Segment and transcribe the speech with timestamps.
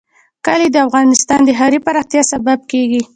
[0.45, 3.01] کلي د افغانستان د ښاري پراختیا سبب کېږي.